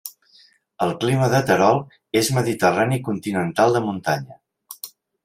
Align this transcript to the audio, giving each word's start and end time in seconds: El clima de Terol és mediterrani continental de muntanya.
El 0.85 0.93
clima 1.01 1.27
de 1.33 1.41
Terol 1.49 1.77
és 2.21 2.31
mediterrani 2.37 2.99
continental 3.11 3.77
de 3.79 3.83
muntanya. 3.89 4.39